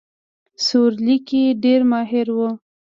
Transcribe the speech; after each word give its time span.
سورلۍ 0.65 1.17
کې 1.27 1.43
ډېر 1.63 1.79
ماهر 1.91 2.27
وو. 2.35 2.49